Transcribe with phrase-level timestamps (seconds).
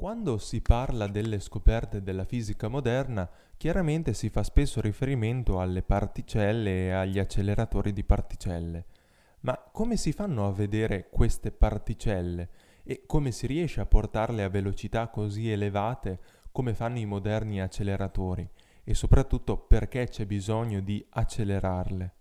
[0.00, 6.86] Quando si parla delle scoperte della fisica moderna, chiaramente si fa spesso riferimento alle particelle
[6.86, 8.86] e agli acceleratori di particelle.
[9.40, 12.48] Ma come si fanno a vedere queste particelle
[12.82, 16.18] e come si riesce a portarle a velocità così elevate
[16.50, 18.48] come fanno i moderni acceleratori?
[18.82, 22.14] E soprattutto perché c'è bisogno di accelerarle?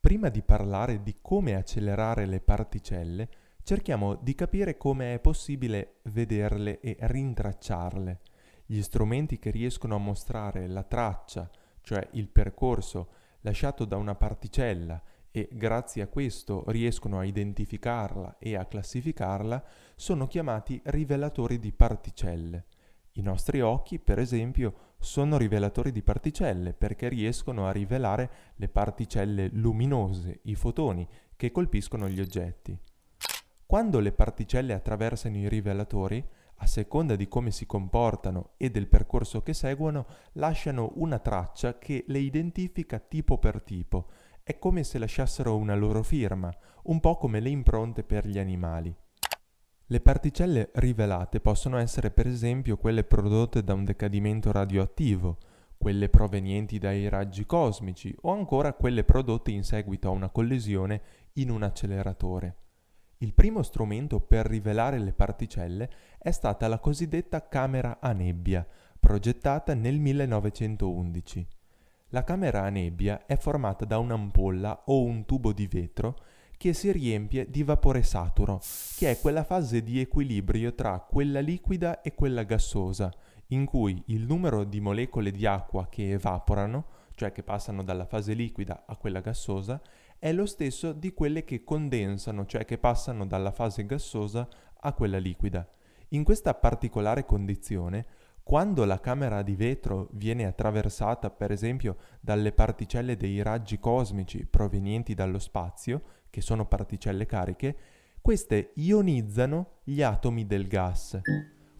[0.00, 3.28] Prima di parlare di come accelerare le particelle,
[3.62, 8.20] cerchiamo di capire come è possibile vederle e rintracciarle.
[8.66, 11.50] Gli strumenti che riescono a mostrare la traccia,
[11.82, 13.08] cioè il percorso
[13.40, 20.26] lasciato da una particella e grazie a questo riescono a identificarla e a classificarla, sono
[20.26, 22.66] chiamati rivelatori di particelle.
[23.14, 29.48] I nostri occhi, per esempio, sono rivelatori di particelle perché riescono a rivelare le particelle
[29.52, 32.78] luminose, i fotoni, che colpiscono gli oggetti.
[33.70, 36.20] Quando le particelle attraversano i rivelatori,
[36.56, 42.02] a seconda di come si comportano e del percorso che seguono, lasciano una traccia che
[42.08, 44.08] le identifica tipo per tipo.
[44.42, 46.52] È come se lasciassero una loro firma,
[46.86, 48.92] un po' come le impronte per gli animali.
[49.86, 55.38] Le particelle rivelate possono essere per esempio quelle prodotte da un decadimento radioattivo,
[55.78, 61.02] quelle provenienti dai raggi cosmici o ancora quelle prodotte in seguito a una collisione
[61.34, 62.56] in un acceleratore.
[63.22, 68.66] Il primo strumento per rivelare le particelle è stata la cosiddetta camera a nebbia,
[68.98, 71.46] progettata nel 1911.
[72.08, 76.16] La camera a nebbia è formata da un'ampolla o un tubo di vetro
[76.56, 78.62] che si riempie di vapore saturo,
[78.96, 83.12] che è quella fase di equilibrio tra quella liquida e quella gassosa,
[83.48, 88.32] in cui il numero di molecole di acqua che evaporano, cioè che passano dalla fase
[88.32, 89.78] liquida a quella gassosa,
[90.20, 94.46] è lo stesso di quelle che condensano, cioè che passano dalla fase gassosa
[94.80, 95.66] a quella liquida.
[96.08, 98.06] In questa particolare condizione,
[98.42, 105.14] quando la camera di vetro viene attraversata per esempio dalle particelle dei raggi cosmici provenienti
[105.14, 107.76] dallo spazio, che sono particelle cariche,
[108.20, 111.18] queste ionizzano gli atomi del gas.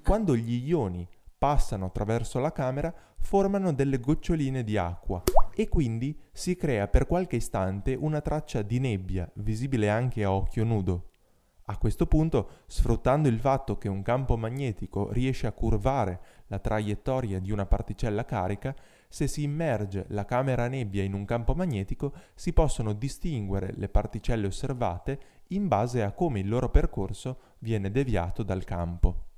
[0.03, 1.07] Quando gli ioni
[1.41, 5.23] passano attraverso la camera, formano delle goccioline di acqua
[5.55, 10.65] e quindi si crea per qualche istante una traccia di nebbia visibile anche a occhio
[10.65, 11.09] nudo.
[11.65, 17.41] A questo punto, sfruttando il fatto che un campo magnetico riesce a curvare la traiettoria
[17.41, 18.77] di una particella carica,
[19.09, 24.47] se si immerge la camera nebbia in un campo magnetico si possono distinguere le particelle
[24.47, 29.29] osservate in base a come il loro percorso viene deviato dal campo.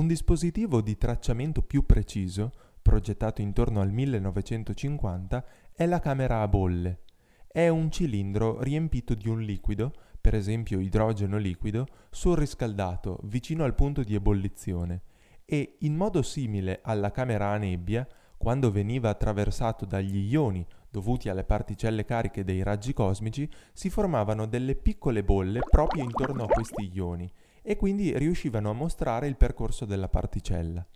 [0.00, 5.44] Un dispositivo di tracciamento più preciso progettato intorno al 1950,
[5.74, 7.00] è la camera a bolle.
[7.46, 14.02] È un cilindro riempito di un liquido, per esempio idrogeno liquido, surriscaldato vicino al punto
[14.02, 15.02] di ebollizione
[15.44, 21.44] e, in modo simile alla camera a nebbia, quando veniva attraversato dagli ioni dovuti alle
[21.44, 27.30] particelle cariche dei raggi cosmici, si formavano delle piccole bolle proprio intorno a questi ioni
[27.62, 30.86] e quindi riuscivano a mostrare il percorso della particella.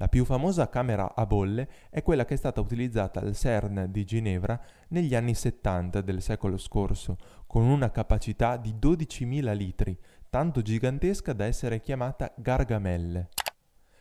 [0.00, 4.04] La più famosa camera a bolle è quella che è stata utilizzata al CERN di
[4.04, 9.98] Ginevra negli anni 70 del secolo scorso, con una capacità di 12.000 litri,
[10.30, 13.28] tanto gigantesca da essere chiamata Gargamelle.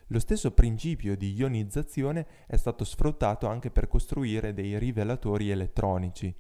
[0.10, 6.34] Lo stesso principio di ionizzazione è stato sfruttato anche per costruire dei rivelatori elettronici.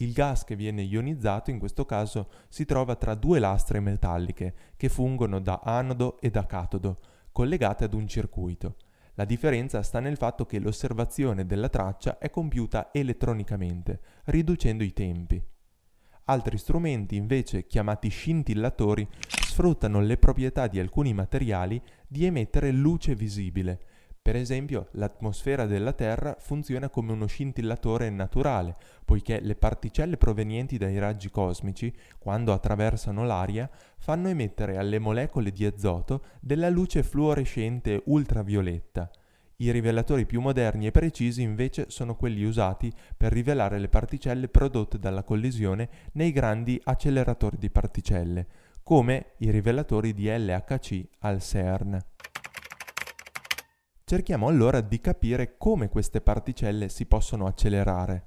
[0.00, 4.88] Il gas che viene ionizzato in questo caso si trova tra due lastre metalliche che
[4.88, 7.00] fungono da anodo e da catodo,
[7.32, 8.76] collegate ad un circuito.
[9.14, 15.44] La differenza sta nel fatto che l'osservazione della traccia è compiuta elettronicamente, riducendo i tempi.
[16.24, 21.78] Altri strumenti, invece, chiamati scintillatori, sfruttano le proprietà di alcuni materiali
[22.08, 23.80] di emettere luce visibile.
[24.30, 31.00] Per esempio, l'atmosfera della Terra funziona come uno scintillatore naturale, poiché le particelle provenienti dai
[31.00, 33.68] raggi cosmici, quando attraversano l'aria,
[33.98, 39.10] fanno emettere alle molecole di azoto della luce fluorescente ultravioletta.
[39.56, 45.00] I rivelatori più moderni e precisi invece sono quelli usati per rivelare le particelle prodotte
[45.00, 48.46] dalla collisione nei grandi acceleratori di particelle,
[48.84, 52.00] come i rivelatori di LHC al CERN.
[54.10, 58.24] Cerchiamo allora di capire come queste particelle si possono accelerare.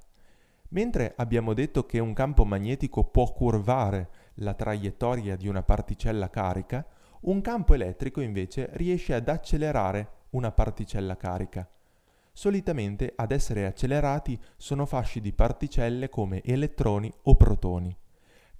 [0.70, 6.88] Mentre abbiamo detto che un campo magnetico può curvare la traiettoria di una particella carica,
[7.24, 11.70] un campo elettrico invece riesce ad accelerare una particella carica.
[12.32, 17.94] Solitamente ad essere accelerati sono fasci di particelle come elettroni o protoni.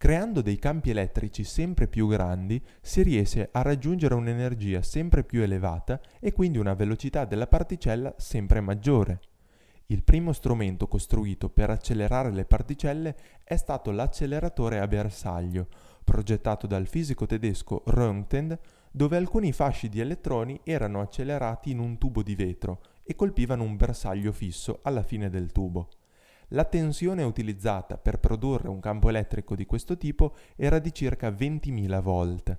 [0.04, 5.98] Creando dei campi elettrici sempre più grandi si riesce a raggiungere un'energia sempre più elevata
[6.20, 9.22] e quindi una velocità della particella sempre maggiore.
[9.86, 13.16] Il primo strumento costruito per accelerare le particelle
[13.46, 15.70] è stato l'acceleratore a bersaglio,
[16.04, 18.60] progettato dal fisico tedesco Röntgen,
[18.92, 23.78] dove alcuni fasci di elettroni erano accelerati in un tubo di vetro e colpivano un
[23.78, 25.88] bersaglio fisso alla fine del tubo.
[26.54, 32.02] La tensione utilizzata per produrre un campo elettrico di questo tipo era di circa 20.000
[32.02, 32.58] volt.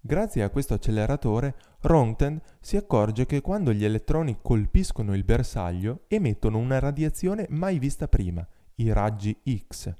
[0.00, 6.58] Grazie a questo acceleratore, Röntgen si accorge che quando gli elettroni colpiscono il bersaglio emettono
[6.58, 8.46] una radiazione mai vista prima,
[8.76, 9.36] i raggi
[9.68, 9.92] X.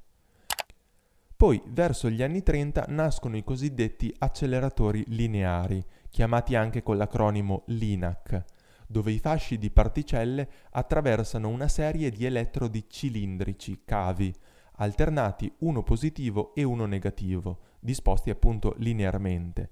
[1.37, 8.45] Poi, verso gli anni 30, nascono i cosiddetti acceleratori lineari, chiamati anche con l'acronimo LINAC,
[8.87, 14.35] dove i fasci di particelle attraversano una serie di elettrodi cilindrici, cavi,
[14.77, 19.71] alternati uno positivo e uno negativo, disposti appunto linearmente.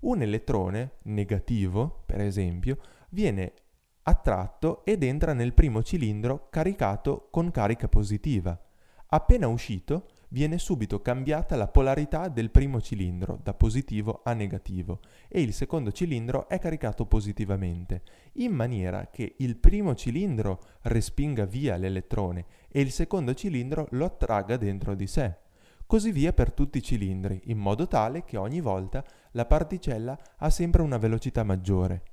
[0.00, 2.78] Un elettrone negativo, per esempio,
[3.10, 3.52] viene
[4.04, 8.58] attratto ed entra nel primo cilindro caricato con carica positiva.
[9.06, 15.42] Appena uscito, viene subito cambiata la polarità del primo cilindro da positivo a negativo e
[15.42, 18.02] il secondo cilindro è caricato positivamente,
[18.34, 24.56] in maniera che il primo cilindro respinga via l'elettrone e il secondo cilindro lo attragga
[24.56, 25.36] dentro di sé.
[25.86, 30.48] Così via per tutti i cilindri, in modo tale che ogni volta la particella ha
[30.48, 32.11] sempre una velocità maggiore.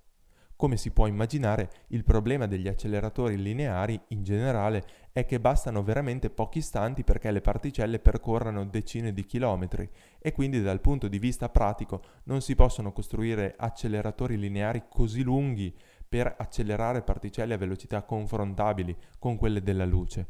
[0.59, 4.83] Come si può immaginare, il problema degli acceleratori lineari in generale
[5.13, 9.89] è che bastano veramente pochi istanti perché le particelle percorrano decine di chilometri
[10.19, 15.73] e quindi dal punto di vista pratico non si possono costruire acceleratori lineari così lunghi
[16.05, 20.27] per accelerare particelle a velocità confrontabili con quelle della luce.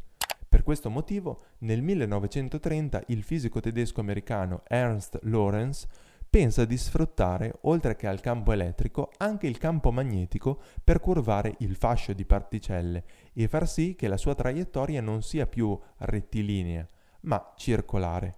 [0.47, 5.87] Per questo motivo, nel 1930 il fisico tedesco americano Ernst Lorentz
[6.29, 11.75] pensa di sfruttare, oltre che al campo elettrico, anche il campo magnetico per curvare il
[11.75, 13.03] fascio di particelle
[13.33, 16.85] e far sì che la sua traiettoria non sia più rettilinea,
[17.21, 18.37] ma circolare.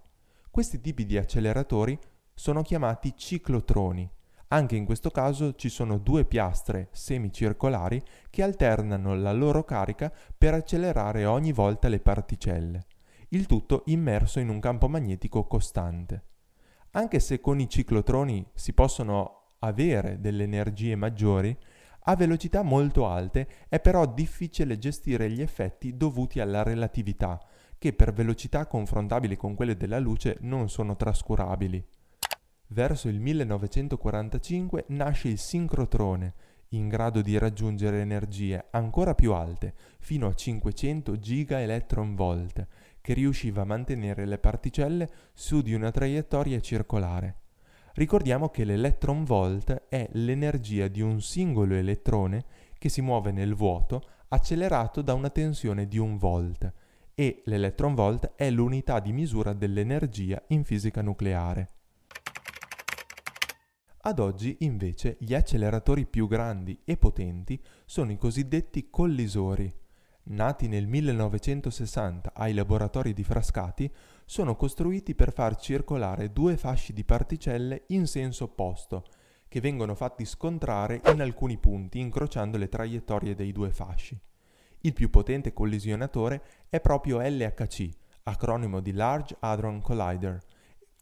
[0.50, 1.98] Questi tipi di acceleratori
[2.34, 4.10] sono chiamati ciclotroni.
[4.48, 10.54] Anche in questo caso ci sono due piastre semicircolari che alternano la loro carica per
[10.54, 12.84] accelerare ogni volta le particelle,
[13.28, 16.31] il tutto immerso in un campo magnetico costante.
[16.94, 21.56] Anche se con i ciclotroni si possono avere delle energie maggiori,
[22.06, 27.40] a velocità molto alte è però difficile gestire gli effetti dovuti alla relatività,
[27.78, 31.82] che per velocità confrontabili con quelle della luce non sono trascurabili.
[32.68, 36.34] Verso il 1945 nasce il sincrotrone,
[36.70, 42.66] in grado di raggiungere energie ancora più alte, fino a 500 gigaelectronvolt,
[43.02, 47.40] che riusciva a mantenere le particelle su di una traiettoria circolare.
[47.94, 52.44] Ricordiamo che l'electron volt è l'energia di un singolo elettrone
[52.78, 56.72] che si muove nel vuoto accelerato da una tensione di un volt
[57.14, 61.68] e l'electron volt è l'unità di misura dell'energia in fisica nucleare.
[64.04, 69.72] Ad oggi invece gli acceleratori più grandi e potenti sono i cosiddetti collisori,
[70.24, 73.90] nati nel 1960 ai laboratori di Frascati,
[74.24, 79.04] sono costruiti per far circolare due fasci di particelle in senso opposto,
[79.48, 84.18] che vengono fatti scontrare in alcuni punti incrociando le traiettorie dei due fasci.
[84.80, 87.88] Il più potente collisionatore è proprio LHC,
[88.24, 90.38] acronimo di Large Hadron Collider,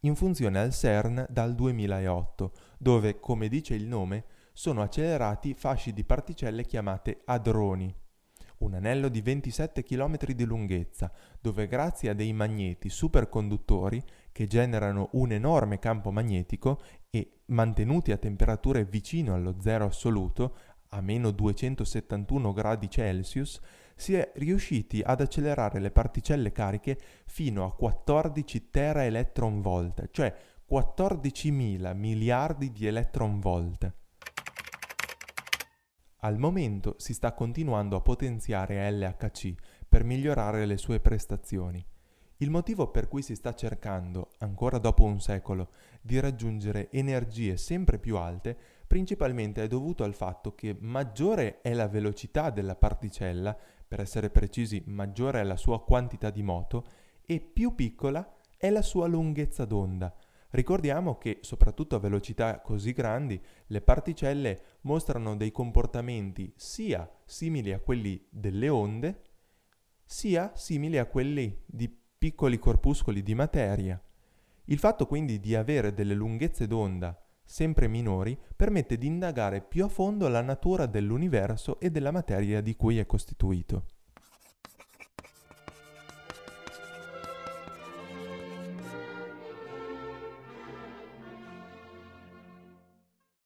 [0.00, 6.04] in funzione al CERN dal 2008, dove, come dice il nome, sono accelerati fasci di
[6.04, 7.94] particelle chiamate hadroni
[8.60, 14.02] un anello di 27 km di lunghezza, dove grazie a dei magneti superconduttori
[14.32, 20.56] che generano un enorme campo magnetico e mantenuti a temperature vicino allo zero assoluto,
[20.90, 23.60] a meno 271 gradi Celsius,
[23.94, 30.34] si è riusciti ad accelerare le particelle cariche fino a 14 teraelectronvolt, cioè
[30.70, 33.92] 14.000 miliardi di electronvolt.
[36.22, 39.54] Al momento si sta continuando a potenziare LHC
[39.88, 41.82] per migliorare le sue prestazioni.
[42.38, 45.70] Il motivo per cui si sta cercando, ancora dopo un secolo,
[46.02, 51.88] di raggiungere energie sempre più alte principalmente è dovuto al fatto che maggiore è la
[51.88, 53.56] velocità della particella,
[53.88, 56.84] per essere precisi maggiore è la sua quantità di moto,
[57.24, 60.14] e più piccola è la sua lunghezza d'onda,
[60.50, 67.78] Ricordiamo che, soprattutto a velocità così grandi, le particelle mostrano dei comportamenti sia simili a
[67.78, 69.22] quelli delle onde,
[70.04, 71.88] sia simili a quelli di
[72.18, 74.02] piccoli corpuscoli di materia.
[74.64, 77.16] Il fatto quindi di avere delle lunghezze d'onda
[77.50, 82.76] sempre minori permette di indagare più a fondo la natura dell'universo e della materia di
[82.76, 83.86] cui è costituito.